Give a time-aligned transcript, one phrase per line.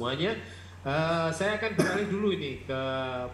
[0.00, 0.32] semuanya.
[0.80, 2.80] Uh, saya akan beralih dulu ini ke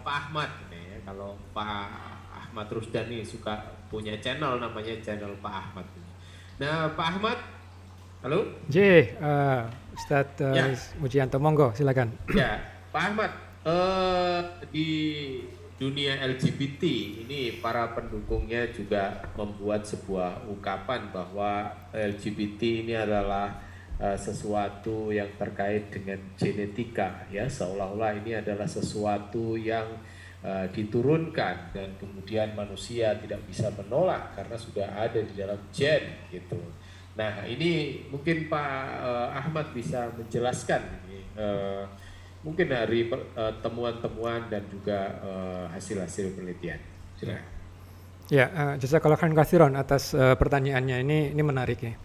[0.03, 0.51] Pak Ahmad.
[0.67, 0.99] Ya.
[1.07, 1.87] Kalau Pak
[2.35, 3.55] Ahmad Rusdan nih suka
[3.87, 5.87] punya channel namanya channel Pak Ahmad.
[6.59, 7.39] Nah Pak Ahmad,
[8.19, 8.51] halo?
[8.67, 9.63] J, uh,
[9.95, 10.75] Ustadz uh, ya.
[10.99, 12.11] Mujianto, monggo silakan.
[12.35, 12.59] Ya,
[12.91, 13.31] Pak Ahmad,
[13.63, 14.89] uh, di
[15.79, 16.83] dunia LGBT
[17.23, 23.66] ini para pendukungnya juga membuat sebuah ungkapan bahwa LGBT ini adalah
[24.01, 29.85] uh, sesuatu yang terkait dengan genetika ya seolah-olah ini adalah sesuatu yang
[30.45, 36.59] uh, diturunkan dan kemudian manusia tidak bisa menolak karena sudah ada di dalam gen gitu.
[37.17, 41.83] Nah ini mungkin Pak uh, Ahmad bisa menjelaskan ini uh,
[42.45, 43.11] mungkin dari
[43.59, 45.19] temuan-temuan dan juga
[45.73, 46.79] hasil-hasil uh, penelitian.
[47.17, 47.57] Silakan.
[48.27, 51.95] Ya, uh, jazakallah khairan atas uh, pertanyaannya ini ini menarik ya.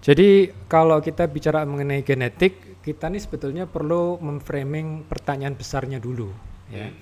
[0.00, 6.32] Jadi kalau kita bicara mengenai genetik, kita nih sebetulnya perlu memframing pertanyaan besarnya dulu.
[6.72, 6.88] Ya.
[6.88, 6.96] Hmm.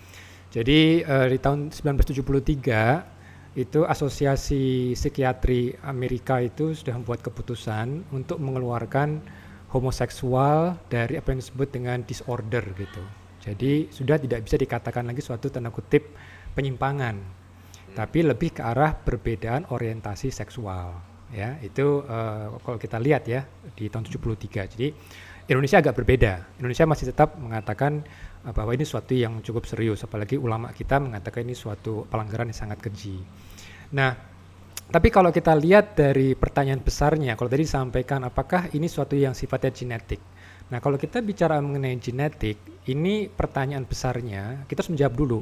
[0.50, 9.22] Jadi uh, di tahun 1973 itu Asosiasi Psikiatri Amerika itu sudah membuat keputusan untuk mengeluarkan
[9.70, 13.02] homoseksual dari apa yang disebut dengan disorder gitu.
[13.38, 16.18] Jadi sudah tidak bisa dikatakan lagi suatu tanda kutip
[16.58, 17.94] penyimpangan, hmm.
[17.94, 23.44] tapi lebih ke arah perbedaan orientasi seksual ya itu uh, kalau kita lihat ya
[23.76, 24.88] di tahun 73 jadi
[25.48, 26.60] Indonesia agak berbeda.
[26.60, 28.04] Indonesia masih tetap mengatakan
[28.44, 30.04] uh, bahwa ini suatu yang cukup serius.
[30.04, 33.16] Apalagi ulama kita mengatakan ini suatu pelanggaran yang sangat keji.
[33.96, 34.12] Nah
[34.88, 39.72] tapi kalau kita lihat dari pertanyaan besarnya kalau tadi disampaikan apakah ini suatu yang sifatnya
[39.72, 40.20] genetik?
[40.68, 45.40] Nah kalau kita bicara mengenai genetik ini pertanyaan besarnya kita harus menjawab dulu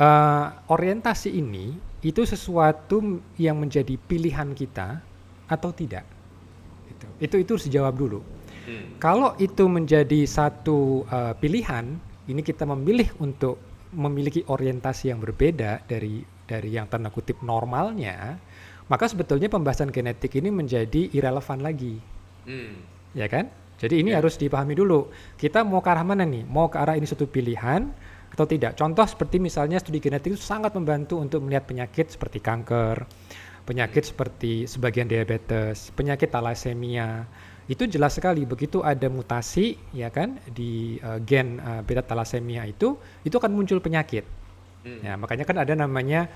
[0.00, 5.02] uh, orientasi ini itu sesuatu yang menjadi pilihan kita
[5.50, 6.04] atau tidak?
[6.88, 8.20] Itu itu itu harus dijawab dulu.
[8.66, 8.98] Hmm.
[8.98, 13.62] kalau itu menjadi satu uh, pilihan ini kita memilih untuk
[13.94, 18.34] memiliki orientasi yang berbeda dari dari yang tanda kutip normalnya
[18.86, 21.98] maka sebetulnya pembahasan genetik ini menjadi irrelevan lagi.
[22.46, 22.78] Hmm.
[23.18, 23.50] ya kan?
[23.76, 24.22] Jadi ini yeah.
[24.22, 25.10] harus dipahami dulu.
[25.34, 26.46] Kita mau ke arah mana nih?
[26.46, 27.90] Mau ke arah ini satu pilihan
[28.32, 28.76] atau tidak.
[28.76, 33.06] Contoh seperti misalnya studi genetik itu sangat membantu untuk melihat penyakit seperti kanker,
[33.66, 37.26] penyakit seperti sebagian diabetes, penyakit thalassemia.
[37.66, 42.94] Itu jelas sekali begitu ada mutasi ya kan di uh, gen uh, beta thalassemia itu
[43.26, 44.22] itu akan muncul penyakit.
[44.86, 45.02] Hmm.
[45.02, 46.30] Ya, makanya kan ada namanya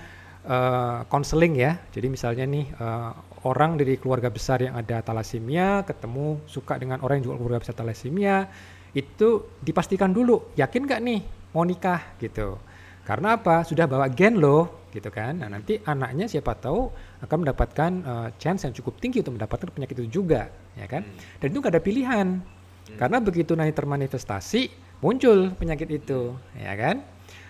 [1.07, 1.71] konseling uh, ya.
[1.93, 3.13] Jadi misalnya nih uh,
[3.47, 7.75] orang dari keluarga besar yang ada thalassemia ketemu suka dengan orang yang juga keluarga besar
[7.77, 8.49] thalassemia
[8.91, 12.59] itu dipastikan dulu yakin gak nih mau nikah gitu.
[13.03, 13.65] Karena apa?
[13.67, 15.39] Sudah bawa gen loh gitu kan.
[15.39, 16.91] Nah, nanti anaknya siapa tahu
[17.23, 21.07] akan mendapatkan uh, chance yang cukup tinggi untuk mendapatkan penyakit itu juga, ya kan?
[21.07, 21.39] Hmm.
[21.39, 22.27] Dan itu gak ada pilihan.
[22.43, 22.97] Hmm.
[22.99, 24.61] Karena begitu nanti termanifestasi
[24.99, 27.01] muncul penyakit itu, ya kan?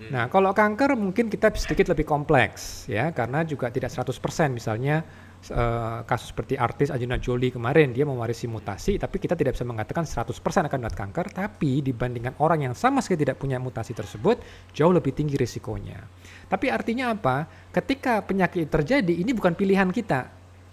[0.01, 0.09] Hmm.
[0.13, 4.13] Nah, kalau kanker mungkin kita sedikit lebih kompleks ya, karena juga tidak 100%
[4.53, 5.01] misalnya
[5.49, 10.05] uh, kasus seperti artis Angelina Jolie kemarin dia mewarisi mutasi tapi kita tidak bisa mengatakan
[10.05, 10.29] 100%
[10.69, 14.37] akan dapat kanker tapi dibandingkan orang yang sama sekali tidak punya mutasi tersebut
[14.77, 15.97] jauh lebih tinggi risikonya.
[16.45, 17.47] Tapi artinya apa?
[17.73, 20.29] Ketika penyakit terjadi ini bukan pilihan kita.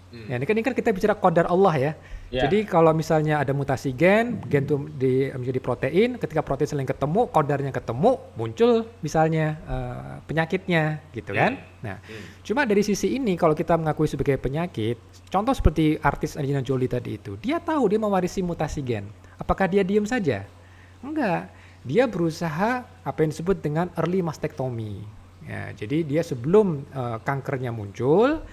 [0.09, 0.27] Hmm.
[0.27, 1.91] Ya, ini kan ini kan kita bicara kodar Allah ya.
[2.29, 2.45] Yeah.
[2.45, 7.25] Jadi kalau misalnya ada mutasi gen, gen itu di, menjadi protein, ketika protein saling ketemu,
[7.33, 11.57] kodarnya ketemu, muncul misalnya uh, penyakitnya, gitu kan?
[11.57, 11.81] Hmm.
[11.81, 12.45] Nah, hmm.
[12.45, 15.01] cuma dari sisi ini kalau kita mengakui sebagai penyakit,
[15.33, 19.09] contoh seperti artis Angelina Jolie tadi itu, dia tahu dia mewarisi mutasi gen.
[19.41, 20.45] Apakah dia diam saja?
[21.01, 21.49] Enggak.
[21.81, 25.01] Dia berusaha apa yang disebut dengan early mastectomy.
[25.49, 28.45] Ya, jadi dia sebelum uh, kankernya muncul,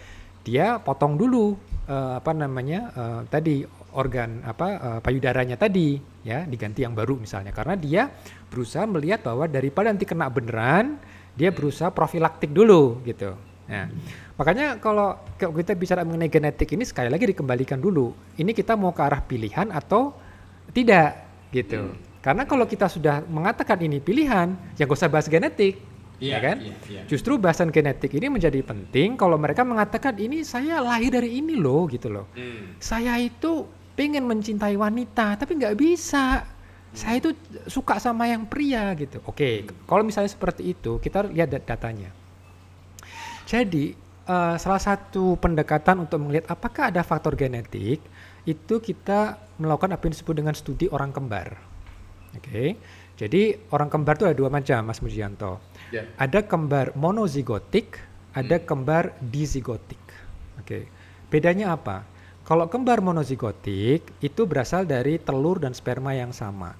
[0.48, 3.62] dia potong dulu uh, apa namanya uh, tadi
[3.96, 8.02] organ apa uh, payudaranya tadi ya diganti yang baru misalnya karena dia
[8.52, 11.00] berusaha melihat bahwa daripada nanti kena beneran
[11.36, 13.36] dia berusaha profilaktik dulu gitu.
[13.66, 13.90] Nah,
[14.38, 18.14] makanya kalau kita bicara mengenai genetik ini sekali lagi dikembalikan dulu.
[18.38, 20.14] Ini kita mau ke arah pilihan atau
[20.70, 21.18] tidak
[21.50, 21.92] gitu.
[21.92, 21.98] Hmm.
[22.22, 25.78] Karena kalau kita sudah mengatakan ini pilihan, ya gak usah bahas genetik
[26.22, 26.56] yeah, ya kan?
[26.62, 27.04] Yeah, yeah.
[27.08, 31.84] Justru bahasan genetik ini menjadi penting kalau mereka mengatakan ini saya lahir dari ini loh
[31.88, 32.26] gitu loh.
[32.36, 32.76] Hmm.
[32.80, 36.44] Saya itu pengen mencintai wanita tapi nggak bisa.
[36.44, 36.96] Hmm.
[36.96, 37.30] Saya itu
[37.68, 39.20] suka sama yang pria gitu.
[39.24, 39.84] Oke, okay, hmm.
[39.84, 42.10] kalau misalnya seperti itu kita lihat datanya.
[43.46, 43.94] Jadi
[44.26, 48.02] uh, salah satu pendekatan untuk melihat apakah ada faktor genetik
[48.46, 51.56] itu kita melakukan apa yang disebut dengan studi orang kembar.
[52.36, 52.42] Oke.
[52.42, 52.68] Okay.
[53.16, 55.56] Jadi orang kembar itu ada dua macam, Mas Mujianto.
[55.88, 56.04] Yeah.
[56.20, 57.96] Ada kembar monozigotik,
[58.36, 58.64] ada hmm.
[58.68, 60.00] kembar dizigotik.
[60.60, 60.68] Oke.
[60.68, 60.82] Okay.
[61.32, 62.04] Bedanya apa?
[62.46, 66.76] Kalau kembar monozigotik itu berasal dari telur dan sperma yang sama.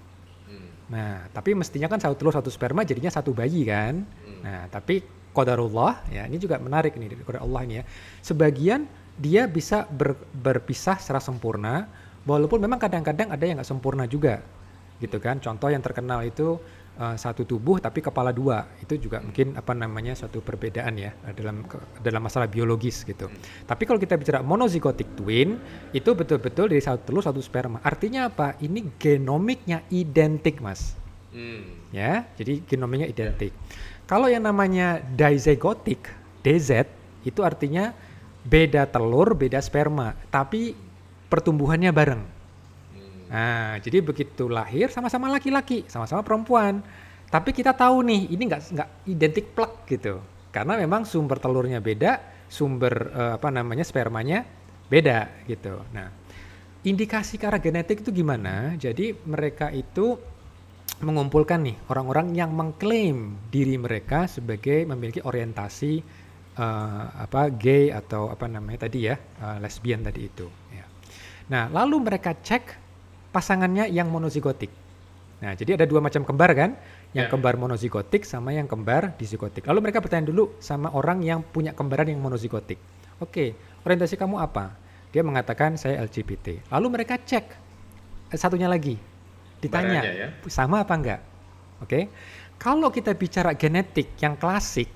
[0.46, 0.68] Hmm.
[0.92, 4.04] Nah, tapi mestinya kan satu telur satu sperma jadinya satu bayi kan.
[4.04, 4.40] Hmm.
[4.44, 7.84] Nah, tapi qadarullah ya, ini juga menarik nih dari Allah ini ya.
[8.22, 8.84] Sebagian
[9.16, 11.88] dia bisa ber, berpisah secara sempurna,
[12.28, 14.44] walaupun memang kadang-kadang ada yang nggak sempurna juga,
[15.02, 15.38] gitu kan.
[15.43, 16.56] Contoh yang terkenal itu
[16.96, 21.34] uh, satu tubuh tapi kepala dua itu juga mungkin apa namanya suatu perbedaan ya eh,
[21.37, 21.64] dalam
[22.00, 23.28] dalam masalah biologis gitu.
[23.69, 25.60] Tapi kalau kita bicara monozigotic twin
[25.93, 27.81] itu betul-betul dari satu telur satu sperma.
[27.84, 28.56] Artinya apa?
[28.60, 30.96] Ini genomiknya identik mas.
[31.37, 31.69] Hmm.
[31.92, 33.52] Ya, jadi genomiknya identik.
[34.08, 36.08] Kalau yang namanya dizygotic
[36.40, 36.88] DZ
[37.26, 37.92] itu artinya
[38.46, 40.78] beda telur, beda sperma, tapi
[41.26, 42.22] pertumbuhannya bareng.
[43.26, 46.82] Nah, jadi begitu lahir sama-sama laki-laki, sama-sama perempuan.
[47.26, 50.23] Tapi kita tahu nih, ini nggak nggak identik plek gitu.
[50.55, 54.46] Karena memang sumber telurnya beda, sumber uh, apa namanya spermanya
[54.87, 55.82] beda gitu.
[55.90, 56.08] Nah,
[56.87, 58.78] indikasi ke genetik itu gimana?
[58.78, 60.14] Jadi mereka itu
[61.02, 66.00] mengumpulkan nih orang-orang yang mengklaim diri mereka sebagai memiliki orientasi
[66.56, 70.49] uh, apa gay atau apa namanya tadi ya uh, lesbian tadi itu.
[70.73, 70.88] Ya.
[71.52, 72.85] Nah, lalu mereka cek
[73.36, 74.72] pasangannya yang monozigotik.
[75.44, 76.80] Nah, jadi ada dua macam kembar kan,
[77.12, 77.32] yang yeah.
[77.32, 79.68] kembar monozigotik sama yang kembar disigotik.
[79.68, 82.80] Lalu mereka bertanya dulu sama orang yang punya kembaran yang monozigotik.
[83.20, 83.52] Oke,
[83.84, 84.72] orientasi kamu apa?
[85.12, 86.72] Dia mengatakan saya LGBT.
[86.72, 87.44] Lalu mereka cek
[88.32, 88.96] eh, satunya lagi,
[89.60, 90.28] ditanya ya?
[90.48, 91.20] sama apa enggak?
[91.84, 92.08] Oke,
[92.56, 94.88] kalau kita bicara genetik yang klasik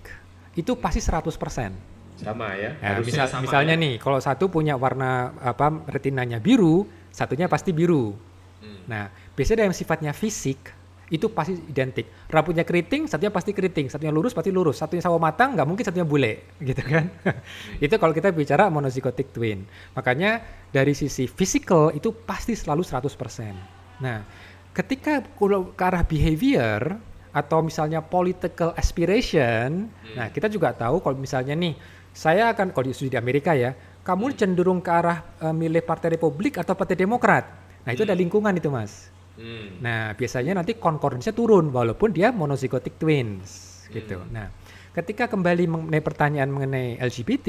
[0.57, 1.93] itu pasti 100%.
[2.21, 2.77] Sama ya.
[2.81, 3.85] Nah, misal, sama misalnya ya?
[3.85, 8.30] nih, kalau satu punya warna apa retinanya biru, satunya pasti biru.
[8.61, 8.81] Hmm.
[8.87, 10.81] Nah, biasanya yang sifatnya fisik
[11.11, 12.07] itu pasti identik.
[12.31, 16.07] Rambutnya keriting, satunya pasti keriting, satunya lurus pasti lurus, satunya sawo matang, nggak mungkin satunya
[16.07, 17.11] bule, gitu kan?
[17.27, 17.39] Hmm.
[17.85, 19.67] itu kalau kita bicara monozygotic twin.
[19.99, 20.41] Makanya
[20.71, 24.01] dari sisi physical itu pasti selalu 100%.
[24.01, 24.23] Nah,
[24.71, 26.95] ketika ke arah behavior
[27.35, 30.15] atau misalnya political aspiration, hmm.
[30.15, 31.75] nah kita juga tahu kalau misalnya nih,
[32.15, 33.75] saya akan kalau di Amerika ya,
[34.07, 34.37] kamu hmm.
[34.39, 38.11] cenderung ke arah uh, milih Partai Republik atau Partai Demokrat Nah itu hmm.
[38.11, 39.09] ada lingkungan itu mas.
[39.41, 39.81] Hmm.
[39.81, 43.93] Nah biasanya nanti concordance turun walaupun dia monozygotic twins hmm.
[43.97, 44.19] gitu.
[44.33, 44.53] Nah
[44.93, 47.49] ketika kembali mengenai pertanyaan mengenai LGBT,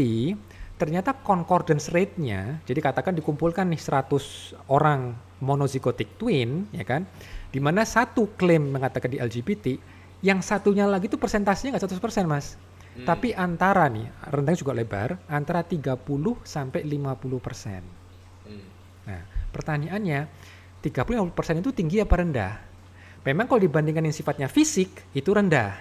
[0.82, 7.06] ternyata concordance rate-nya, jadi katakan dikumpulkan nih 100 orang monozygotic twin, ya kan,
[7.54, 9.78] di mana satu klaim mengatakan di LGBT,
[10.26, 12.58] yang satunya lagi itu persentasenya nggak 100% mas.
[12.92, 13.06] Hmm.
[13.06, 16.02] Tapi antara nih, rentangnya juga lebar, antara 30
[16.46, 17.82] sampai 50 persen.
[18.46, 18.66] Hmm.
[19.06, 20.20] Nah, Pertanyaannya,
[20.82, 22.54] 30-50% itu tinggi apa rendah?
[23.22, 25.78] Memang kalau dibandingkan yang sifatnya fisik, itu rendah.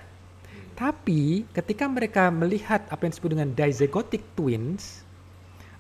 [0.76, 5.05] Tapi ketika mereka melihat apa yang disebut dengan dizygotic twins,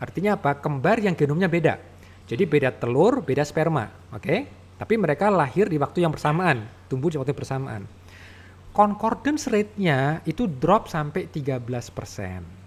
[0.00, 0.56] artinya apa?
[0.56, 1.76] Kembar yang genomnya beda.
[2.24, 4.22] Jadi beda telur, beda sperma, oke?
[4.22, 4.40] Okay?
[4.80, 7.82] Tapi mereka lahir di waktu yang bersamaan, tumbuh di waktu yang bersamaan.
[8.72, 11.60] Concordance rate-nya itu drop sampai 13
[11.92, 12.59] persen.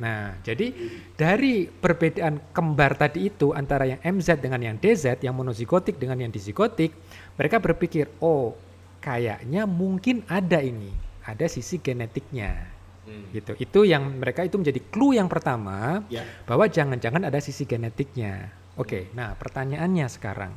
[0.00, 0.72] Nah, jadi
[1.12, 6.32] dari perbedaan kembar tadi itu antara yang MZ dengan yang DZ, yang monozigotik dengan yang
[6.32, 6.96] dizigotik,
[7.36, 8.56] mereka berpikir, oh
[9.04, 10.90] kayaknya mungkin ada ini,
[11.28, 12.80] ada sisi genetiknya.
[13.00, 13.32] Hmm.
[13.32, 16.22] gitu itu yang mereka itu menjadi clue yang pertama yeah.
[16.44, 20.52] bahwa jangan-jangan ada sisi genetiknya oke okay, nah pertanyaannya sekarang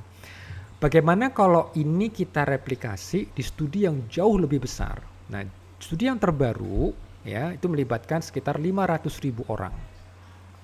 [0.77, 4.99] bagaimana kalau ini kita replikasi di studi yang jauh lebih besar
[5.31, 5.39] nah
[5.79, 6.91] studi yang terbaru
[7.23, 9.71] ya itu melibatkan sekitar 500 ribu orang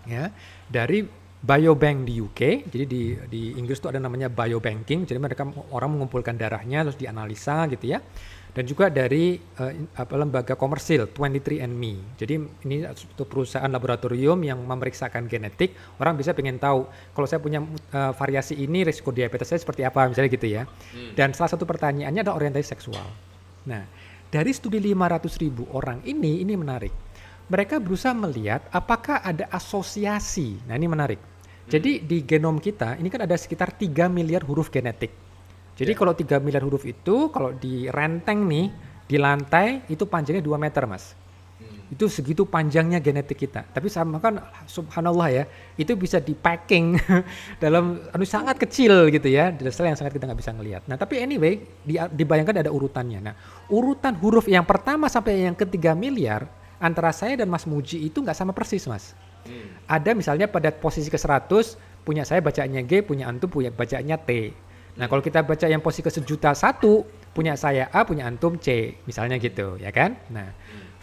[0.08, 0.32] ya
[0.68, 1.08] dari
[1.40, 3.02] biobank di UK jadi di
[3.32, 8.04] di Inggris itu ada namanya biobanking jadi mereka orang mengumpulkan darahnya terus dianalisa gitu ya
[8.50, 12.18] dan juga dari uh, apa, lembaga komersil 23andMe.
[12.18, 12.34] Jadi
[12.66, 15.78] ini satu perusahaan laboratorium yang memeriksakan genetik.
[16.02, 17.62] Orang bisa pengen tahu kalau saya punya
[17.94, 20.66] uh, variasi ini risiko diabetes saya seperti apa misalnya gitu ya.
[20.66, 21.14] Hmm.
[21.14, 23.06] Dan salah satu pertanyaannya adalah orientasi seksual.
[23.70, 23.86] Nah,
[24.30, 26.94] dari studi 500 ribu orang ini, ini menarik.
[27.50, 30.70] Mereka berusaha melihat apakah ada asosiasi.
[30.70, 31.18] Nah ini menarik.
[31.70, 32.06] Jadi hmm.
[32.06, 35.10] di genom kita ini kan ada sekitar 3 miliar huruf genetik.
[35.74, 36.00] Jadi yeah.
[36.00, 38.70] kalau 3 miliar huruf itu kalau di renteng nih
[39.10, 41.18] di lantai itu panjangnya 2 meter mas
[41.90, 43.66] itu segitu panjangnya genetik kita.
[43.66, 44.38] Tapi sama kan
[44.70, 45.44] subhanallah ya,
[45.74, 46.96] itu bisa di packing
[47.64, 50.86] dalam anu sangat kecil gitu ya, di sel yang sangat kita nggak bisa ngelihat.
[50.86, 53.20] Nah tapi anyway, di, dibayangkan ada urutannya.
[53.20, 53.36] Nah
[53.74, 56.46] urutan huruf yang pertama sampai yang ketiga miliar
[56.78, 59.18] antara saya dan Mas Muji itu nggak sama persis mas.
[59.44, 59.68] Hmm.
[59.90, 64.54] Ada misalnya pada posisi ke 100 punya saya bacanya G, punya antum punya bacanya T.
[65.00, 69.00] Nah kalau kita baca yang posisi ke sejuta satu punya saya A, punya antum C,
[69.06, 70.18] misalnya gitu ya kan.
[70.34, 70.52] Nah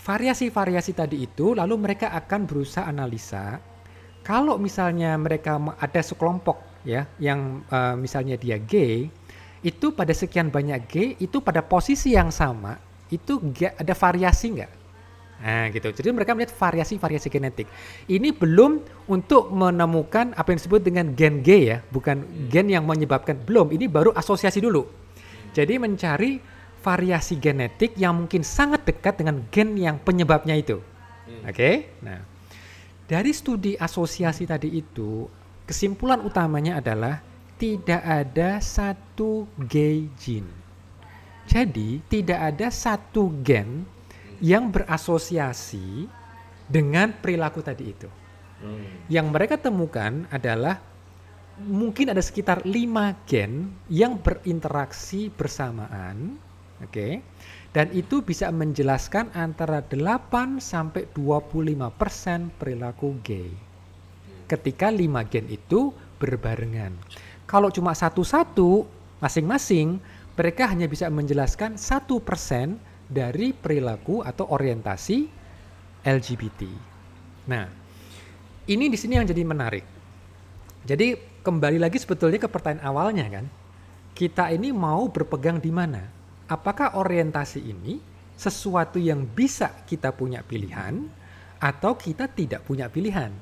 [0.06, 3.58] variasi-variasi tadi itu lalu mereka akan berusaha analisa
[4.22, 9.10] kalau misalnya mereka ada sekelompok ya yang uh, misalnya dia gay
[9.66, 12.78] itu pada sekian banyak G itu pada posisi yang sama
[13.10, 13.38] itu
[13.75, 14.72] ada variasi nggak?
[15.42, 15.88] Nah gitu.
[15.90, 17.66] Jadi mereka melihat variasi-variasi genetik.
[18.06, 22.46] Ini belum untuk menemukan apa yang disebut dengan gen G ya, bukan hmm.
[22.50, 23.42] gen yang menyebabkan.
[23.42, 23.75] Belum.
[23.75, 24.86] Ini baru asosiasi dulu.
[25.50, 26.38] Jadi mencari
[26.86, 30.78] variasi genetik yang mungkin sangat dekat dengan gen yang penyebabnya itu.
[31.26, 31.42] Hmm.
[31.50, 31.58] Oke.
[31.58, 31.74] Okay?
[32.06, 32.22] Nah,
[33.10, 35.26] dari studi asosiasi tadi itu,
[35.66, 37.18] kesimpulan utamanya adalah
[37.58, 40.54] tidak ada satu G gene.
[41.46, 43.86] Jadi tidak ada satu gen
[44.42, 46.06] yang berasosiasi
[46.66, 48.10] dengan perilaku tadi itu.
[48.62, 49.06] Hmm.
[49.10, 50.82] Yang mereka temukan adalah
[51.62, 56.36] mungkin ada sekitar lima gen yang berinteraksi bersamaan,
[56.80, 56.92] oke.
[56.92, 57.12] Okay?
[57.76, 63.52] Dan itu bisa menjelaskan antara 8 sampai 25% perilaku gay.
[64.49, 66.97] Ketika lima gen itu berbarengan.
[67.45, 68.88] Kalau cuma satu-satu
[69.21, 70.00] masing-masing,
[70.37, 75.28] mereka hanya bisa menjelaskan satu persen dari perilaku atau orientasi
[76.00, 76.61] LGBT.
[77.47, 77.68] Nah,
[78.66, 79.85] ini di sini yang jadi menarik.
[80.87, 83.47] Jadi kembali lagi sebetulnya ke pertanyaan awalnya kan,
[84.16, 86.15] kita ini mau berpegang di mana?
[86.46, 87.98] Apakah orientasi ini
[88.38, 91.02] sesuatu yang bisa kita punya pilihan
[91.58, 93.34] atau kita tidak punya pilihan?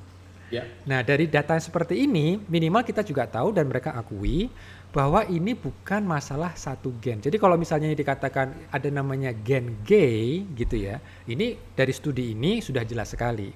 [0.49, 0.65] Ya.
[0.89, 4.49] Nah dari data seperti ini minimal kita juga tahu dan mereka akui
[4.95, 7.19] bahwa ini bukan masalah satu gen.
[7.19, 12.87] Jadi kalau misalnya dikatakan ada namanya gen gay gitu ya, ini dari studi ini sudah
[12.87, 13.51] jelas sekali.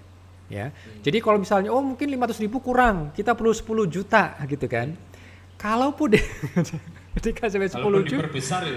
[0.50, 0.74] Ya.
[0.74, 1.00] Hmm.
[1.06, 4.92] Jadi kalau misalnya oh mungkin 500 ribu kurang, kita perlu 10 juta gitu kan.
[5.54, 6.18] Kalaupun
[7.18, 8.26] ketika sampai 10 juta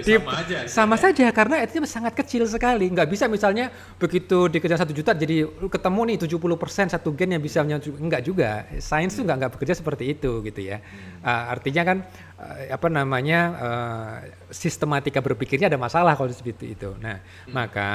[0.01, 1.01] ya sama aja sama ya.
[1.05, 2.89] saja karena itu sangat kecil sekali.
[2.89, 3.69] Nggak bisa misalnya
[4.01, 8.65] begitu dikejar satu juta jadi ketemu nih 70% satu gen yang bisa enggak juga.
[8.81, 10.81] Sains tuh nggak nggak bekerja seperti itu gitu ya.
[11.21, 11.97] Uh, artinya kan
[12.41, 14.15] uh, apa namanya uh,
[14.49, 16.97] sistematika berpikirnya ada masalah kalau seperti itu.
[16.97, 17.53] Nah hmm.
[17.53, 17.91] maka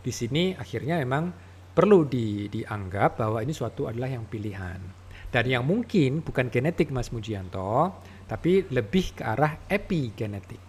[0.00, 1.30] di sini akhirnya memang
[1.76, 4.80] perlu di, dianggap bahwa ini suatu adalah yang pilihan.
[5.28, 7.92] Dan yang mungkin bukan genetik Mas Mujianto
[8.26, 10.66] tapi lebih ke arah epigenetik.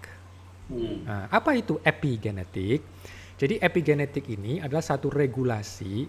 [0.69, 1.05] Hmm.
[1.05, 2.81] Nah, apa itu epigenetik?
[3.37, 6.05] Jadi epigenetik ini adalah satu regulasi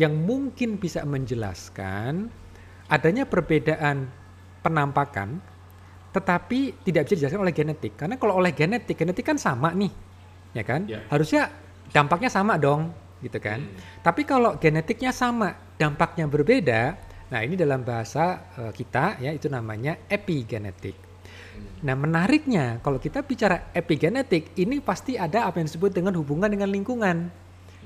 [0.00, 2.28] yang mungkin bisa menjelaskan
[2.88, 4.08] adanya perbedaan
[4.64, 5.40] penampakan
[6.10, 7.94] tetapi tidak bisa dijelaskan oleh genetik.
[7.94, 9.92] Karena kalau oleh genetik, genetik kan sama nih.
[10.50, 10.90] Ya kan?
[10.90, 11.06] Yeah.
[11.06, 11.54] Harusnya
[11.94, 12.90] dampaknya sama dong,
[13.22, 13.62] gitu kan?
[13.62, 13.78] Hmm.
[14.02, 16.98] Tapi kalau genetiknya sama, dampaknya berbeda,
[17.30, 20.98] Nah, ini dalam bahasa uh, kita ya itu namanya epigenetik.
[21.86, 26.66] Nah, menariknya kalau kita bicara epigenetik, ini pasti ada apa yang disebut dengan hubungan dengan
[26.66, 27.30] lingkungan,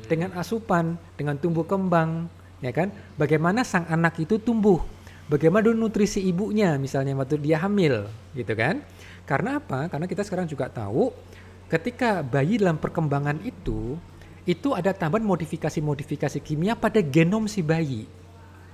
[0.08, 2.26] dengan asupan, dengan tumbuh kembang,
[2.64, 2.88] ya kan?
[3.20, 4.80] Bagaimana sang anak itu tumbuh?
[5.28, 8.80] Bagaimana nutrisi ibunya misalnya waktu dia hamil, gitu kan?
[9.28, 9.92] Karena apa?
[9.92, 11.12] Karena kita sekarang juga tahu
[11.68, 13.96] ketika bayi dalam perkembangan itu
[14.44, 18.04] itu ada tambahan modifikasi-modifikasi kimia pada genom si bayi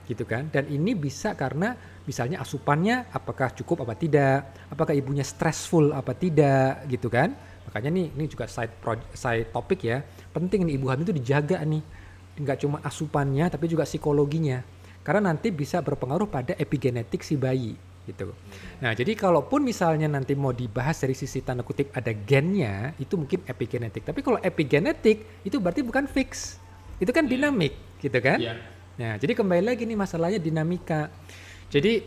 [0.08, 1.74] gitu kan dan ini bisa karena
[2.06, 7.36] misalnya asupannya apakah cukup apa tidak apakah ibunya stressful apa tidak gitu kan
[7.68, 10.02] makanya nih ini juga side project, side topik ya
[10.34, 11.82] penting nih ibu hamil itu dijaga nih
[12.40, 14.64] nggak cuma asupannya tapi juga psikologinya
[15.06, 17.78] karena nanti bisa berpengaruh pada epigenetik si bayi
[18.08, 18.32] gitu.
[18.82, 23.44] Nah, jadi kalaupun misalnya nanti mau dibahas dari sisi tanda kutip ada gennya, itu mungkin
[23.46, 24.02] epigenetik.
[24.02, 26.58] Tapi kalau epigenetik itu berarti bukan fix.
[26.98, 28.40] Itu kan dinamik, gitu kan?
[28.40, 28.58] Yeah.
[29.00, 31.08] Nah, jadi kembali lagi nih masalahnya dinamika.
[31.72, 32.04] Jadi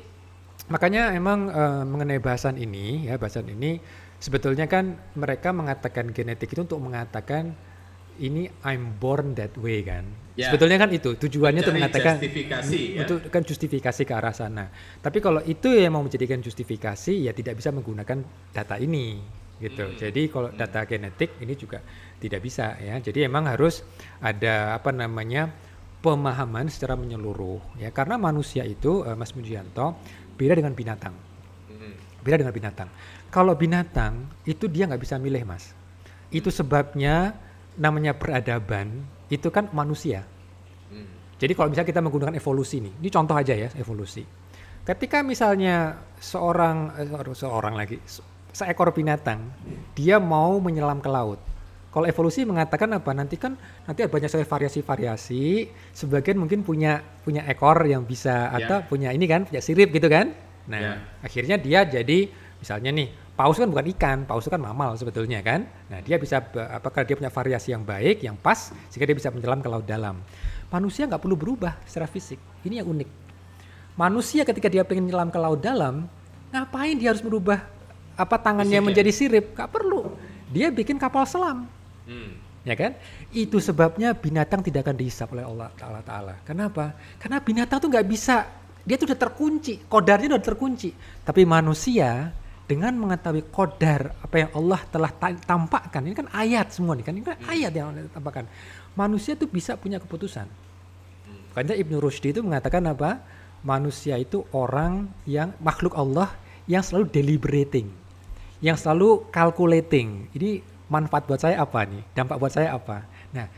[0.70, 3.82] makanya emang uh, mengenai bahasan ini ya bahasan ini
[4.22, 7.52] sebetulnya kan mereka mengatakan genetik itu untuk mengatakan
[8.22, 10.06] ini I'm born that way kan.
[10.38, 10.54] Ya.
[10.54, 13.00] Sebetulnya kan itu tujuannya untuk mengatakan justifikasi ya.
[13.02, 14.70] untuk kan justifikasi ke arah sana.
[15.02, 18.22] Tapi kalau itu yang mau menjadikan justifikasi ya tidak bisa menggunakan
[18.54, 19.18] data ini
[19.58, 19.86] gitu.
[19.90, 19.98] Hmm.
[19.98, 21.82] Jadi kalau data genetik ini juga
[22.22, 23.02] tidak bisa ya.
[23.02, 23.82] Jadi emang harus
[24.22, 25.50] ada apa namanya
[26.04, 27.90] pemahaman secara menyeluruh ya.
[27.96, 29.96] Karena manusia itu uh, Mas Mujianto
[30.36, 31.16] beda dengan binatang.
[31.72, 31.96] Hmm.
[32.20, 32.90] beda dengan binatang.
[33.32, 35.72] Kalau binatang itu dia nggak bisa milih Mas.
[36.30, 37.34] Itu sebabnya
[37.80, 40.28] namanya peradaban itu kan manusia.
[40.94, 41.10] Hmm.
[41.42, 44.22] jadi kalau misalnya kita menggunakan evolusi nih ini contoh aja ya evolusi.
[44.84, 47.98] Ketika misalnya seorang eh, seorang lagi
[48.54, 49.42] seekor binatang
[49.98, 51.42] dia mau menyelam ke laut
[51.94, 53.14] kalau evolusi mengatakan apa?
[53.14, 53.54] Nanti kan
[53.86, 55.70] nanti ada banyak sekali variasi-variasi.
[55.94, 58.58] Sebagian mungkin punya punya ekor yang bisa yeah.
[58.58, 60.34] atau punya ini kan, punya sirip gitu kan.
[60.66, 60.98] Nah, yeah.
[61.22, 65.70] akhirnya dia jadi misalnya nih, paus kan bukan ikan, paus itu kan mamal sebetulnya kan.
[65.94, 66.42] Nah, dia bisa
[66.74, 70.18] apakah dia punya variasi yang baik, yang pas sehingga dia bisa menyelam ke laut dalam.
[70.74, 72.42] Manusia nggak perlu berubah secara fisik.
[72.66, 73.10] Ini yang unik.
[73.94, 76.10] Manusia ketika dia pengen menyelam ke laut dalam,
[76.50, 77.70] ngapain dia harus merubah
[78.18, 78.90] apa tangannya Fisiknya.
[78.90, 80.18] menjadi sirip, nggak perlu.
[80.50, 81.70] Dia bikin kapal selam,
[82.04, 82.36] Hmm.
[82.64, 82.96] ya kan?
[83.32, 86.00] Itu sebabnya binatang tidak akan dihisap oleh Allah Taala.
[86.04, 86.34] Taala.
[86.44, 86.96] Kenapa?
[87.20, 88.48] Karena binatang tuh nggak bisa,
[88.84, 90.92] dia tuh udah terkunci, kodarnya udah terkunci.
[91.24, 92.32] Tapi manusia
[92.64, 97.14] dengan mengetahui kodar apa yang Allah telah ta- tampakkan, ini kan ayat semua nih kan,
[97.16, 98.48] ini kan ayat yang Allah tampakkan.
[98.96, 100.48] Manusia tuh bisa punya keputusan.
[101.54, 103.22] Makanya Ibnu Rushdi itu mengatakan apa?
[103.62, 106.34] Manusia itu orang yang makhluk Allah
[106.66, 107.88] yang selalu deliberating,
[108.60, 110.28] yang selalu calculating.
[110.34, 112.06] Ini manfaat buat saya apa nih?
[112.14, 113.02] Dampak buat saya apa?
[113.34, 113.50] Nah,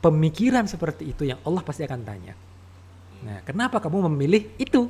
[0.00, 2.32] pemikiran seperti itu yang Allah pasti akan tanya.
[3.28, 4.88] Nah, kenapa kamu memilih itu?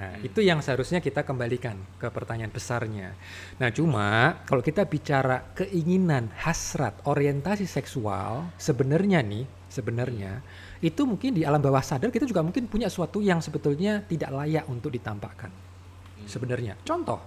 [0.00, 3.12] Nah, itu yang seharusnya kita kembalikan ke pertanyaan besarnya.
[3.60, 10.40] Nah, cuma kalau kita bicara keinginan, hasrat, orientasi seksual, sebenarnya nih, sebenarnya
[10.80, 14.64] itu mungkin di alam bawah sadar kita juga mungkin punya sesuatu yang sebetulnya tidak layak
[14.72, 15.52] untuk ditampakkan.
[16.24, 16.80] Sebenarnya.
[16.80, 17.20] Contoh,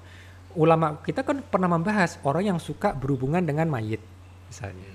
[0.55, 4.01] ulama kita kan pernah membahas orang yang suka berhubungan dengan mayit
[4.53, 4.89] misalnya.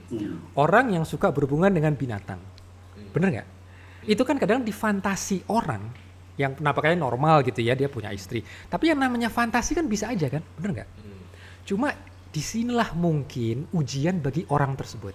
[0.54, 2.38] Orang yang suka berhubungan dengan binatang.
[3.10, 3.48] Bener nggak?
[4.06, 5.82] Itu kan kadang difantasi orang
[6.38, 8.46] yang nampaknya normal gitu ya, dia punya istri.
[8.70, 10.90] Tapi yang namanya fantasi kan bisa aja kan, bener nggak?
[11.66, 11.90] Cuma
[12.30, 15.12] di sinilah mungkin ujian bagi orang tersebut.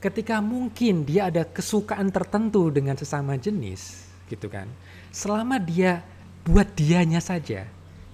[0.00, 4.68] Ketika mungkin dia ada kesukaan tertentu dengan sesama jenis, gitu kan.
[5.08, 6.04] Selama dia
[6.44, 7.64] buat dianya saja,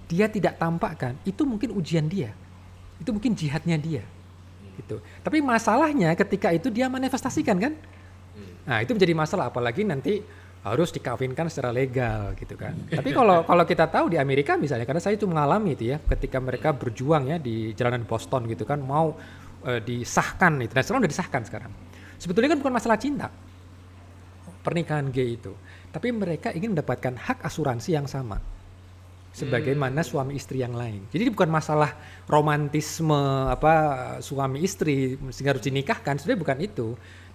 [0.07, 2.31] dia tidak tampakkan, itu mungkin ujian dia.
[2.97, 4.03] Itu mungkin jihadnya dia.
[4.79, 5.03] Gitu.
[5.21, 7.73] Tapi masalahnya ketika itu dia manifestasikan kan?
[8.67, 10.19] Nah, itu menjadi masalah apalagi nanti
[10.67, 12.75] harus dikawinkan secara legal gitu kan.
[12.91, 16.43] Tapi kalau kalau kita tahu di Amerika misalnya karena saya itu mengalami itu ya ketika
[16.43, 19.15] mereka berjuang ya di jalanan Boston gitu kan mau
[19.63, 21.71] eh, disahkan itu dan sekarang udah disahkan sekarang.
[22.19, 23.31] Sebetulnya kan bukan masalah cinta
[24.65, 25.55] pernikahan gay itu,
[25.95, 28.35] tapi mereka ingin mendapatkan hak asuransi yang sama
[29.37, 31.05] sebagaimana suami istri yang lain.
[31.13, 31.93] Jadi ini bukan masalah
[32.25, 33.73] romantisme apa
[34.17, 36.87] suami istri sehingga harus dinikahkan, sebenarnya bukan itu.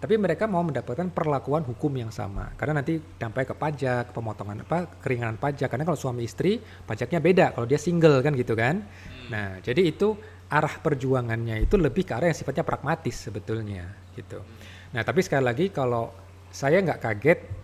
[0.02, 2.50] Tapi mereka mau mendapatkan perlakuan hukum yang sama.
[2.58, 5.70] Karena nanti dampaknya ke pajak, pemotongan apa keringanan pajak.
[5.70, 8.82] Karena kalau suami istri pajaknya beda kalau dia single kan gitu kan.
[9.30, 10.18] Nah, jadi itu
[10.50, 13.86] arah perjuangannya itu lebih ke arah yang sifatnya pragmatis sebetulnya
[14.18, 14.42] gitu.
[14.90, 16.10] Nah, tapi sekali lagi kalau
[16.50, 17.61] saya nggak kaget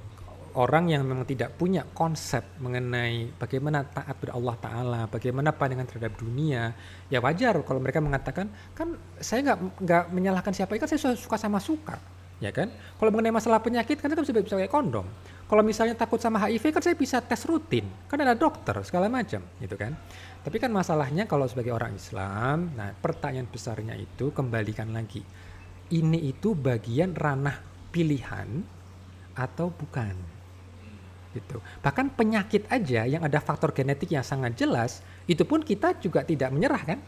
[0.57, 6.17] orang yang memang tidak punya konsep mengenai bagaimana taat pada Allah Taala, bagaimana pandangan terhadap
[6.17, 6.73] dunia,
[7.13, 11.37] ya wajar kalau mereka mengatakan kan saya nggak nggak menyalahkan siapa, kan saya su- suka
[11.37, 12.01] sama suka,
[12.41, 12.73] ya kan?
[12.97, 15.05] Kalau mengenai masalah penyakit kan saya bisa bisa pakai kondom.
[15.49, 19.41] Kalau misalnya takut sama HIV kan saya bisa tes rutin, kan ada dokter segala macam,
[19.59, 19.97] gitu kan?
[20.45, 25.25] Tapi kan masalahnya kalau sebagai orang Islam, nah pertanyaan besarnya itu kembalikan lagi,
[25.93, 27.59] ini itu bagian ranah
[27.93, 28.65] pilihan
[29.35, 30.38] atau bukan?
[31.37, 31.61] Gitu.
[31.85, 36.53] Bahkan penyakit aja yang ada faktor genetik yang sangat jelas, itu pun kita juga tidak
[36.53, 36.99] menyerah kan?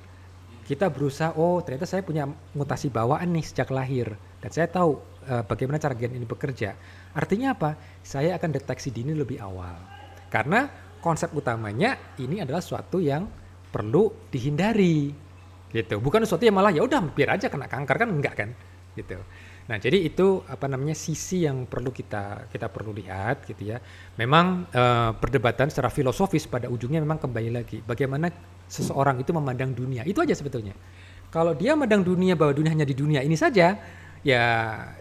[0.64, 5.42] Kita berusaha, oh ternyata saya punya mutasi bawaan nih sejak lahir dan saya tahu eh,
[5.42, 6.76] bagaimana cara gen ini bekerja.
[7.16, 7.74] Artinya apa?
[8.00, 9.76] Saya akan deteksi dini lebih awal.
[10.30, 10.70] Karena
[11.02, 13.26] konsep utamanya ini adalah suatu yang
[13.70, 15.10] perlu dihindari.
[15.70, 15.96] Gitu.
[15.98, 18.50] Bukan sesuatu yang malah ya udah biar aja kena kanker kan enggak kan?
[18.94, 19.18] Gitu.
[19.70, 23.78] Nah, jadi itu apa namanya sisi yang perlu kita kita perlu lihat gitu ya.
[24.18, 28.34] Memang eh, perdebatan secara filosofis pada ujungnya memang kembali lagi bagaimana
[28.66, 30.02] seseorang itu memandang dunia.
[30.02, 30.74] Itu aja sebetulnya.
[31.30, 33.78] Kalau dia memandang dunia bahwa dunia hanya di dunia ini saja,
[34.26, 34.44] ya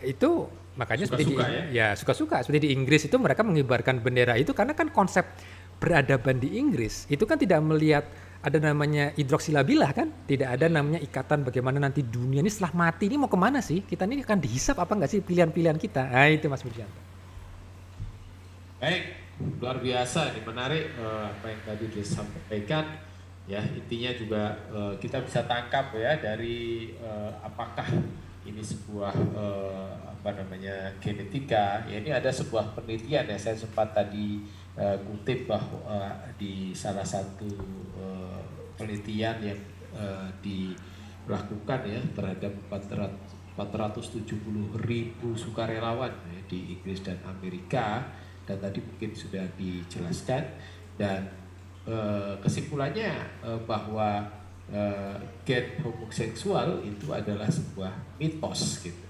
[0.05, 0.45] itu
[0.77, 4.71] makanya seperti di, Suka-suka ya suka-suka seperti di Inggris itu mereka mengibarkan bendera itu karena
[4.71, 5.27] kan konsep
[5.75, 8.07] peradaban di Inggris itu kan tidak melihat
[8.39, 10.07] ada namanya hidroksilabilah kan?
[10.23, 13.83] Tidak ada namanya ikatan bagaimana nanti dunia ini setelah mati ini mau ke mana sih?
[13.83, 16.07] Kita ini akan dihisap apa enggak sih pilihan-pilihan kita?
[16.07, 17.01] Nah itu Mas Burjanto
[18.79, 19.03] Baik,
[19.59, 22.85] luar biasa ini menarik eh, apa yang tadi disampaikan.
[23.43, 27.91] Ya intinya juga eh, kita bisa tangkap ya dari eh, apakah
[28.47, 31.83] ini sebuah eh, apa namanya genetika.
[31.91, 34.47] Ya ini ada sebuah penelitian ya saya sempat tadi
[34.79, 37.51] eh, kutip bahwa eh, di salah satu
[37.99, 38.41] eh,
[38.79, 39.61] penelitian yang
[40.39, 48.07] dilakukan ya terhadap 400 470 ribu sukarelawan ya, di Inggris dan Amerika
[48.47, 50.45] dan tadi mungkin sudah dijelaskan
[50.95, 51.27] dan
[52.39, 53.11] kesimpulannya
[53.67, 54.29] bahwa
[55.43, 59.05] gen homoseksual itu adalah sebuah mitos gitu.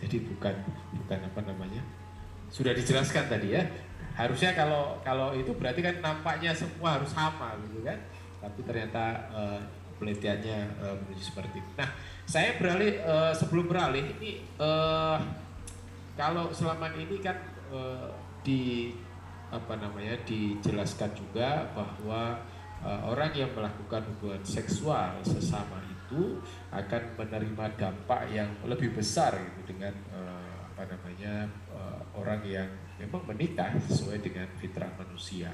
[0.00, 0.56] Jadi bukan
[1.04, 1.84] bukan apa namanya
[2.50, 3.62] sudah dijelaskan tadi ya
[4.14, 7.98] harusnya kalau kalau itu berarti kan nampaknya semua harus sama gitu kan
[8.38, 9.60] tapi ternyata eh,
[9.98, 11.70] penelitiannya eh, menuju seperti itu.
[11.78, 11.90] Nah
[12.24, 15.18] saya beralih eh, sebelum beralih ini eh,
[16.14, 17.36] kalau selama ini kan
[17.74, 18.08] eh,
[18.44, 18.94] di
[19.54, 22.42] apa namanya dijelaskan juga bahwa
[22.82, 26.42] uh, orang yang melakukan hubungan seksual sesama itu
[26.74, 33.22] akan menerima dampak yang lebih besar gitu dengan uh, apa namanya uh, orang yang memang
[33.26, 35.50] menikah sesuai dengan fitrah manusia.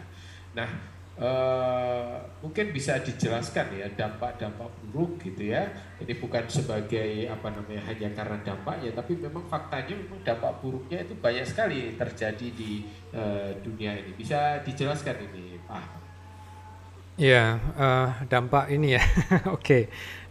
[0.52, 0.68] Nah,
[1.20, 5.68] uh, mungkin bisa dijelaskan ya dampak-dampak buruk gitu ya.
[6.00, 11.14] Ini bukan sebagai apa namanya hanya karena dampaknya, tapi memang faktanya memang dampak buruknya itu
[11.16, 14.12] banyak sekali terjadi di uh, dunia ini.
[14.16, 15.84] Bisa dijelaskan ini, Pak?
[17.20, 19.04] Ya, uh, dampak ini ya.
[19.52, 19.60] Oke.
[19.60, 19.82] okay.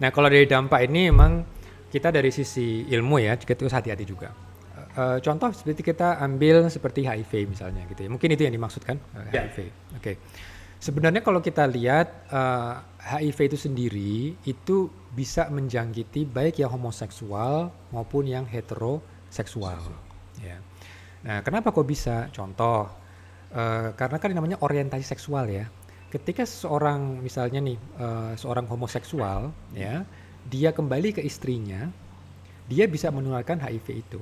[0.02, 1.46] Nah, kalau dari dampak ini memang
[1.94, 4.49] kita dari sisi ilmu ya, kita harus hati-hati juga.
[4.98, 8.10] Uh, contoh seperti kita ambil seperti HIV misalnya gitu ya.
[8.10, 9.46] Mungkin itu yang dimaksudkan uh, ya.
[9.46, 9.58] HIV.
[9.60, 9.68] Oke.
[10.02, 10.16] Okay.
[10.80, 17.68] Sebenarnya kalau kita lihat uh, eh, HIV itu sendiri itu bisa menjangkiti baik yang homoseksual
[17.92, 19.84] maupun yang heteroseksual.
[20.40, 20.56] Ya.
[21.28, 22.32] Nah, kenapa kok bisa?
[22.32, 22.88] Contoh,
[23.52, 25.68] uh, karena kan namanya orientasi seksual ya.
[26.16, 30.08] Ketika seseorang misalnya nih uh, seorang homoseksual ya,
[30.48, 31.92] dia kembali ke istrinya,
[32.72, 34.22] dia bisa menularkan HIV itu.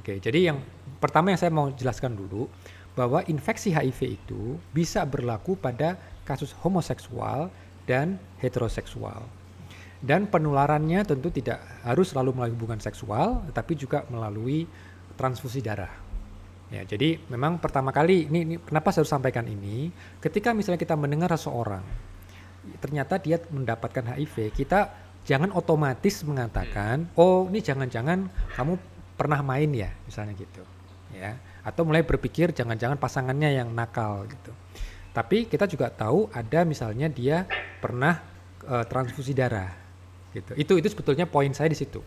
[0.00, 0.58] Oke, jadi yang
[1.00, 2.48] pertama yang saya mau jelaskan dulu
[2.96, 7.52] bahwa infeksi HIV itu bisa berlaku pada kasus homoseksual
[7.84, 9.24] dan heteroseksual.
[10.00, 14.68] Dan penularannya tentu tidak harus selalu melalui hubungan seksual, tetapi juga melalui
[15.16, 15.92] transfusi darah.
[16.68, 20.98] Ya, jadi memang pertama kali ini, ini kenapa saya harus sampaikan ini, ketika misalnya kita
[20.98, 21.84] mendengar seseorang
[22.82, 24.90] ternyata dia mendapatkan HIV, kita
[25.22, 28.26] jangan otomatis mengatakan, oh ini jangan-jangan
[28.58, 28.74] kamu
[29.16, 30.62] pernah main ya, misalnya gitu,
[31.16, 31.34] ya
[31.66, 34.54] atau mulai berpikir jangan-jangan pasangannya yang nakal gitu.
[35.10, 37.42] Tapi kita juga tahu ada misalnya dia
[37.82, 38.22] pernah
[38.62, 39.74] uh, transfusi darah
[40.30, 40.54] gitu.
[40.54, 41.98] Itu itu sebetulnya poin saya di situ.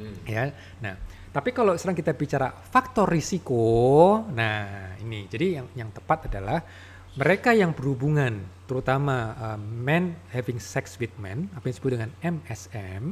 [0.00, 0.16] Hmm.
[0.24, 0.48] Ya.
[0.80, 0.96] Nah,
[1.28, 6.64] tapi kalau sekarang kita bicara faktor risiko, nah ini jadi yang yang tepat adalah
[7.12, 13.04] mereka yang berhubungan, terutama uh, men having sex with men, apa yang disebut dengan MSM,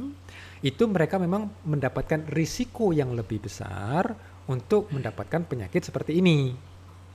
[0.65, 4.13] itu mereka memang mendapatkan risiko yang lebih besar
[4.49, 6.53] untuk mendapatkan penyakit seperti ini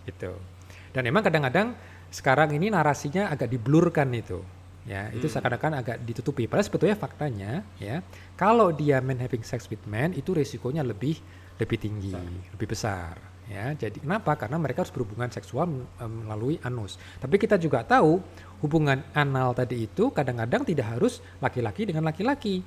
[0.06, 0.32] gitu
[0.94, 1.74] dan memang kadang-kadang
[2.08, 4.40] sekarang ini narasinya agak diblurkan itu
[4.86, 5.34] ya itu hmm.
[5.34, 8.00] seakan-akan agak ditutupi padahal sebetulnya faktanya ya
[8.38, 11.18] kalau dia men having sex with men itu risikonya lebih
[11.58, 12.54] lebih tinggi besar.
[12.54, 13.14] lebih besar
[13.46, 15.70] ya jadi kenapa karena mereka harus berhubungan seksual
[16.02, 18.18] melalui anus tapi kita juga tahu
[18.60, 22.66] hubungan anal tadi itu kadang-kadang tidak harus laki-laki dengan laki-laki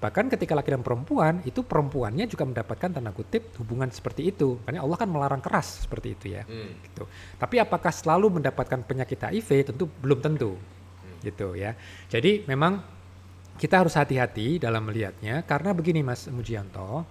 [0.00, 4.56] Bahkan ketika laki dan perempuan, itu perempuannya juga mendapatkan tanda kutip hubungan seperti itu.
[4.64, 6.42] Karena Allah kan melarang keras seperti itu ya.
[6.48, 6.72] Hmm.
[6.80, 7.04] Gitu.
[7.36, 9.76] Tapi apakah selalu mendapatkan penyakit HIV?
[9.76, 10.56] Tentu belum tentu.
[10.56, 11.20] Hmm.
[11.20, 11.76] Gitu ya.
[12.08, 12.80] Jadi memang
[13.60, 15.44] kita harus hati-hati dalam melihatnya.
[15.44, 17.04] Karena begini Mas Mujianto,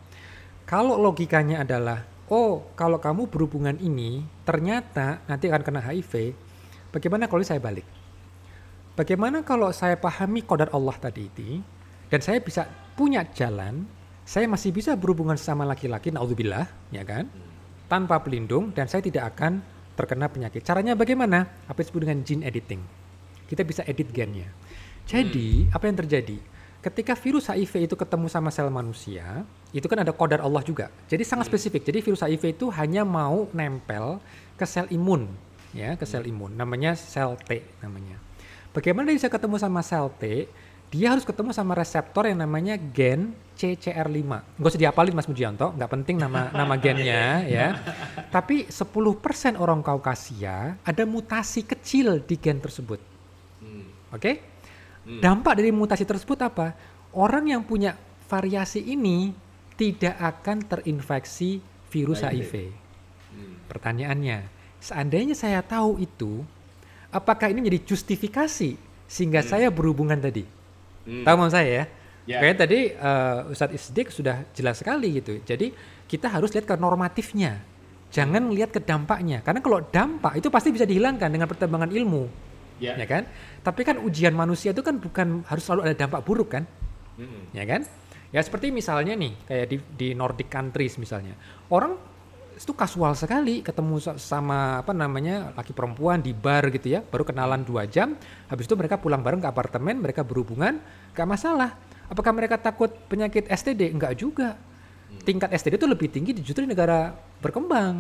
[0.66, 6.38] kalau logikanya adalah, oh kalau kamu berhubungan ini, ternyata nanti akan kena HIV,
[6.94, 7.86] bagaimana kalau saya balik?
[8.94, 11.60] Bagaimana kalau saya pahami kodar Allah tadi itu,
[12.10, 13.86] dan saya bisa punya jalan,
[14.26, 17.26] saya masih bisa berhubungan sama laki-laki, naudzubillah, ya kan?
[17.90, 19.64] Tanpa pelindung dan saya tidak akan
[19.98, 20.62] terkena penyakit.
[20.62, 21.66] Caranya bagaimana?
[21.66, 22.82] Apa disebut dengan gene editing.
[23.50, 24.46] Kita bisa edit gennya.
[25.10, 25.74] Jadi, hmm.
[25.74, 26.38] apa yang terjadi?
[26.80, 30.90] Ketika virus HIV itu ketemu sama sel manusia, itu kan ada kodar Allah juga.
[31.06, 31.54] Jadi sangat hmm.
[31.54, 31.82] spesifik.
[31.86, 34.18] Jadi virus HIV itu hanya mau nempel
[34.58, 35.30] ke sel imun,
[35.72, 36.32] ya, ke sel hmm.
[36.34, 36.52] imun.
[36.58, 38.18] Namanya sel T namanya.
[38.74, 40.50] Bagaimana dia bisa ketemu sama sel T?
[40.90, 44.58] dia harus ketemu sama reseptor yang namanya gen CCR5.
[44.58, 47.78] Gak usah diapalin Mas Mujianto, nggak penting nama nama gennya ya.
[48.34, 48.82] Tapi 10%
[49.62, 52.98] orang Kaukasia ada mutasi kecil di gen tersebut.
[53.62, 53.86] Hmm.
[54.10, 54.18] Oke?
[54.18, 54.36] Okay?
[55.06, 55.22] Hmm.
[55.22, 56.74] Dampak dari mutasi tersebut apa?
[57.14, 57.94] Orang yang punya
[58.26, 59.34] variasi ini
[59.80, 62.76] tidak akan terinfeksi virus HIV.
[63.32, 63.64] Hmm.
[63.72, 64.44] Pertanyaannya,
[64.84, 66.44] seandainya saya tahu itu,
[67.16, 68.76] apakah ini menjadi justifikasi
[69.08, 69.48] sehingga hmm.
[69.48, 70.44] saya berhubungan tadi?
[71.08, 71.24] Hmm.
[71.24, 71.86] Tahu mau saya ya?
[72.28, 72.44] Yeah.
[72.44, 75.40] Kayak tadi uh, Ustadz Isdik sudah jelas sekali gitu.
[75.42, 75.74] Jadi
[76.06, 77.64] kita harus lihat ke normatifnya.
[78.14, 79.42] Jangan lihat ke dampaknya.
[79.42, 82.30] Karena kalau dampak itu pasti bisa dihilangkan dengan pertimbangan ilmu.
[82.78, 83.00] Yeah.
[83.00, 83.24] Ya kan?
[83.66, 86.68] Tapi kan ujian manusia itu kan bukan harus selalu ada dampak buruk kan?
[87.18, 87.82] Mm Ya kan?
[88.30, 91.34] Ya seperti misalnya nih kayak di, di Nordic countries misalnya.
[91.74, 91.98] Orang
[92.60, 97.64] itu kasual sekali ketemu sama apa namanya laki perempuan di bar gitu ya baru kenalan
[97.64, 98.20] dua jam
[98.52, 100.78] habis itu mereka pulang bareng ke apartemen mereka berhubungan
[101.16, 101.80] gak masalah.
[102.12, 104.58] Apakah mereka takut penyakit STD enggak juga.
[105.10, 105.26] Hmm.
[105.26, 107.96] tingkat STD itu lebih tinggi di justru di negara berkembang.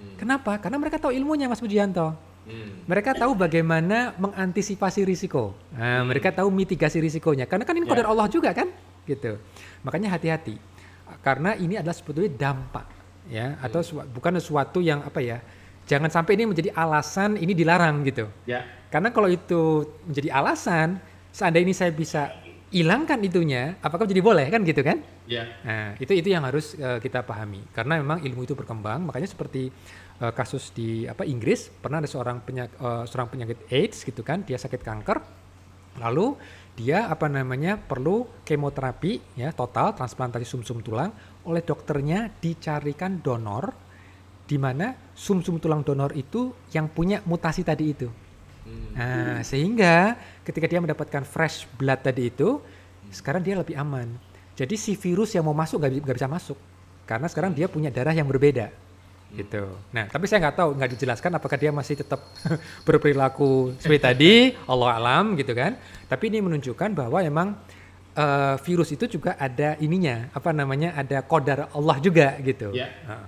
[0.00, 0.16] Hmm.
[0.20, 0.60] kenapa?
[0.60, 2.90] Karena mereka tahu ilmunya Mas Pujianto hmm.
[2.90, 5.54] mereka tahu bagaimana mengantisipasi risiko.
[5.72, 7.46] Nah, mereka tahu mitigasi risikonya.
[7.46, 8.68] Karena kan ini kodar Allah juga kan
[9.10, 9.42] gitu
[9.82, 10.54] makanya hati-hati
[11.26, 12.86] karena ini adalah sebetulnya dampak
[13.26, 15.42] ya atau su bukan sesuatu yang apa ya
[15.90, 18.30] jangan sampai ini menjadi alasan ini dilarang gitu.
[18.46, 18.62] Ya.
[18.94, 21.02] Karena kalau itu menjadi alasan,
[21.34, 22.30] seandainya ini saya bisa
[22.70, 25.02] hilangkan itunya, apakah jadi boleh kan gitu kan?
[25.26, 25.50] Ya.
[25.66, 27.66] Nah, itu itu yang harus uh, kita pahami.
[27.74, 29.74] Karena memang ilmu itu berkembang, makanya seperti
[30.22, 34.46] uh, kasus di apa Inggris pernah ada seorang penyak, uh, seorang penyakit AIDS gitu kan,
[34.46, 35.18] dia sakit kanker,
[35.98, 36.38] lalu
[36.78, 41.10] dia apa namanya perlu kemoterapi ya total transplantasi sumsum -sum tulang
[41.44, 43.72] oleh dokternya dicarikan donor
[44.50, 48.10] di mana sumsum tulang donor itu yang punya mutasi tadi itu.
[48.66, 48.90] Hmm.
[48.98, 53.14] Nah, sehingga ketika dia mendapatkan fresh blood tadi itu, hmm.
[53.14, 54.10] sekarang dia lebih aman.
[54.58, 56.58] Jadi si virus yang mau masuk nggak bisa masuk
[57.06, 58.74] karena sekarang dia punya darah yang berbeda.
[59.34, 59.70] Gitu.
[59.94, 62.20] Nah, tapi saya nggak tahu, nggak dijelaskan apakah dia masih tetap
[62.86, 64.34] berperilaku seperti tadi,
[64.66, 65.78] Allah alam gitu kan.
[66.10, 67.54] Tapi ini menunjukkan bahwa emang
[68.18, 72.74] uh, virus itu juga ada ininya, apa namanya, ada kodar Allah juga gitu.
[72.74, 72.90] Ya.
[73.06, 73.26] Uh.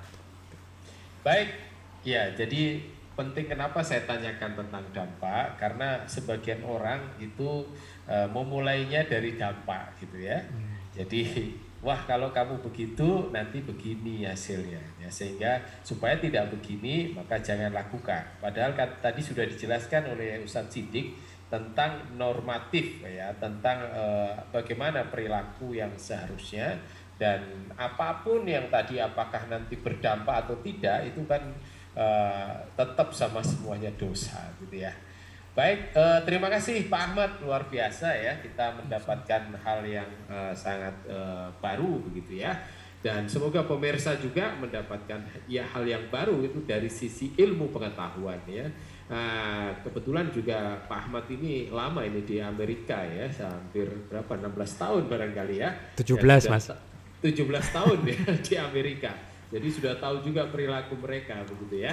[1.23, 1.55] Baik,
[2.03, 7.69] ya jadi penting kenapa saya tanyakan tentang dampak karena sebagian orang itu
[8.09, 10.43] uh, memulainya dari dampak gitu ya.
[10.49, 10.73] Hmm.
[10.93, 11.23] Jadi
[11.83, 18.23] wah kalau kamu begitu nanti begini hasilnya ya sehingga supaya tidak begini maka jangan lakukan.
[18.39, 21.19] Padahal kan, tadi sudah dijelaskan oleh Ustadz Sidik
[21.53, 26.81] tentang normatif ya tentang uh, bagaimana perilaku yang seharusnya
[27.21, 31.45] dan apa pun yang tadi apakah nanti berdampak atau tidak itu kan
[31.93, 34.95] uh, tetap sama semuanya dosa gitu ya.
[35.53, 40.97] Baik, uh, terima kasih Pak Ahmad luar biasa ya kita mendapatkan hal yang uh, sangat
[41.05, 42.57] uh, baru begitu ya.
[43.05, 48.65] Dan semoga pemirsa juga mendapatkan ya hal yang baru itu dari sisi ilmu pengetahuan ya.
[49.13, 55.03] Nah, kebetulan juga Pak Ahmad ini lama ini di Amerika ya, hampir berapa 16 tahun
[55.05, 55.71] barangkali ya.
[56.01, 56.71] 17 ya, Mas.
[57.21, 59.13] 17 tahun ya di Amerika.
[59.53, 61.93] Jadi sudah tahu juga perilaku mereka begitu ya.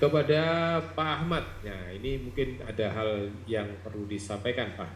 [0.00, 0.42] Kepada
[0.96, 4.88] Pak Ahmad, ya ini mungkin ada hal yang perlu disampaikan Pak.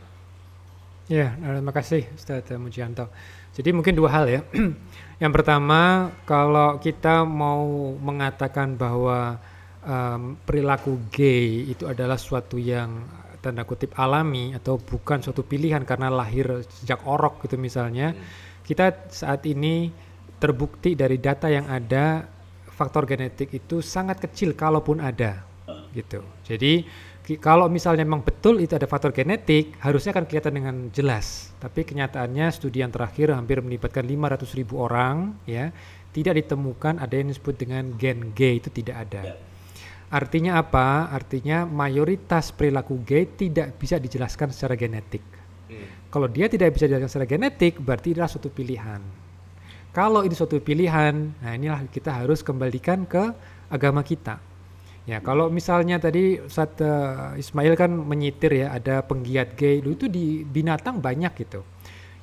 [1.12, 3.12] Ya, terima kasih Ustaz Mujianto.
[3.52, 4.40] Jadi mungkin dua hal ya.
[5.22, 9.36] yang pertama, kalau kita mau mengatakan bahwa
[9.84, 13.04] um, perilaku gay itu adalah suatu yang
[13.44, 18.64] tanda kutip alami atau bukan suatu pilihan karena lahir sejak orok gitu misalnya hmm.
[18.64, 19.92] kita saat ini
[20.40, 22.24] terbukti dari data yang ada
[22.74, 25.46] faktor genetik itu sangat kecil kalaupun ada
[25.94, 26.84] gitu jadi
[27.40, 32.50] kalau misalnya memang betul itu ada faktor genetik harusnya akan kelihatan dengan jelas tapi kenyataannya
[32.52, 35.72] studi yang terakhir hampir melibatkan 500 ribu orang ya
[36.12, 39.54] tidak ditemukan ada yang disebut dengan gen G itu tidak ada yeah
[40.14, 41.10] Artinya apa?
[41.10, 45.26] Artinya mayoritas perilaku gay tidak bisa dijelaskan secara genetik.
[45.66, 46.06] Hmm.
[46.06, 49.02] Kalau dia tidak bisa dijelaskan secara genetik, berarti adalah suatu pilihan.
[49.94, 53.30] Kalau ini suatu pilihan, nah inilah kita harus kembalikan ke
[53.70, 54.42] agama kita.
[55.06, 60.42] Ya, kalau misalnya tadi saat uh, Ismail kan menyitir ya ada penggiat gay, itu di
[60.42, 61.62] binatang banyak gitu.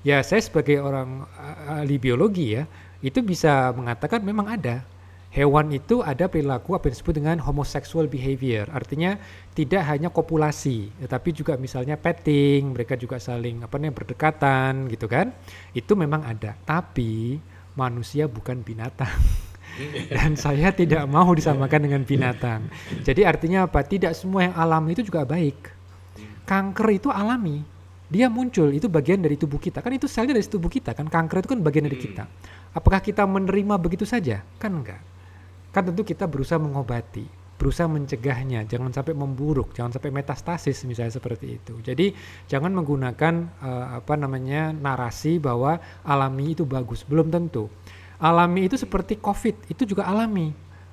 [0.03, 2.67] Ya, saya sebagai orang uh, ahli biologi ya,
[2.99, 4.83] itu bisa mengatakan memang ada
[5.31, 8.67] hewan itu ada perilaku apa yang disebut dengan homosexual behavior.
[8.75, 9.15] Artinya
[9.55, 15.31] tidak hanya kopulasi, tetapi juga misalnya petting, mereka juga saling apa namanya berdekatan gitu kan.
[15.71, 16.59] Itu memang ada.
[16.67, 17.39] Tapi
[17.77, 19.11] manusia bukan binatang.
[20.15, 22.67] Dan saya tidak mau disamakan dengan binatang.
[23.01, 23.81] Jadi artinya apa?
[23.81, 25.71] Tidak semua yang alami itu juga baik.
[26.43, 27.63] Kanker itu alami.
[28.11, 29.79] Dia muncul, itu bagian dari tubuh kita.
[29.79, 31.07] Kan itu selnya dari tubuh kita kan.
[31.07, 32.27] Kanker itu kan bagian dari kita.
[32.75, 34.43] Apakah kita menerima begitu saja?
[34.59, 34.99] Kan enggak
[35.71, 37.25] kan tentu kita berusaha mengobati,
[37.61, 41.77] berusaha mencegahnya, jangan sampai memburuk, jangan sampai metastasis misalnya seperti itu.
[41.85, 42.09] Jadi
[42.49, 47.69] jangan menggunakan uh, apa namanya narasi bahwa alami itu bagus, belum tentu.
[48.17, 50.49] Alami itu seperti COVID, itu juga alami.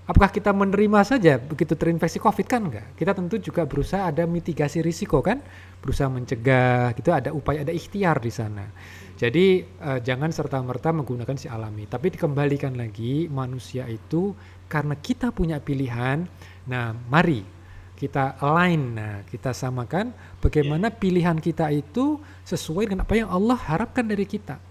[0.09, 2.97] Apakah kita menerima saja begitu terinfeksi COVID kan enggak?
[2.97, 5.41] Kita tentu juga berusaha ada mitigasi risiko kan,
[5.81, 8.69] berusaha mencegah, gitu ada upaya ada ikhtiar di sana.
[9.17, 14.33] Jadi uh, jangan serta merta menggunakan si alami, tapi dikembalikan lagi manusia itu
[14.69, 16.29] karena kita punya pilihan,
[16.69, 17.43] nah mari
[17.99, 20.99] kita align, nah kita samakan bagaimana yeah.
[21.03, 24.63] pilihan kita itu sesuai dengan apa yang Allah harapkan dari kita.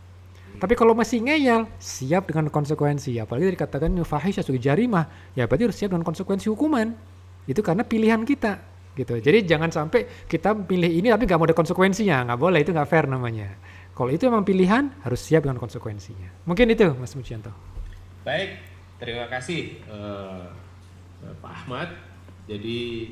[0.57, 3.19] Tapi kalau masih ngeyel, siap dengan konsekuensi.
[3.19, 6.95] Apalagi dikatakan fahisyah sebagai jarimah, ya berarti harus siap dengan konsekuensi hukuman.
[7.45, 8.63] Itu karena pilihan kita,
[8.95, 9.19] gitu.
[9.21, 12.63] Jadi jangan sampai kita pilih ini tapi nggak mau ada konsekuensinya, nggak boleh.
[12.63, 13.53] Itu nggak fair namanya.
[13.91, 16.47] Kalau itu memang pilihan, harus siap dengan konsekuensinya.
[16.49, 17.53] Mungkin itu, Mas Mujianto.
[18.25, 18.57] Baik,
[18.97, 20.49] Terima kasih uh,
[21.21, 21.89] Pak Ahmad.
[22.47, 23.11] Jadi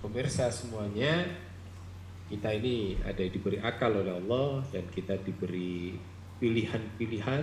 [0.00, 1.24] pemirsa semuanya
[2.30, 5.98] kita ini ada diberi akal oleh Allah dan kita diberi
[6.38, 7.42] pilihan-pilihan.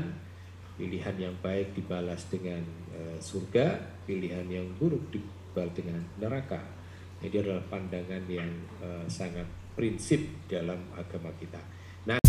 [0.78, 2.62] Pilihan yang baik dibalas dengan
[2.94, 6.62] uh, surga pilihan yang buruk dibalas dengan neraka.
[7.18, 11.58] Ini adalah pandangan yang uh, sangat prinsip dalam agama kita.
[12.06, 12.22] Nah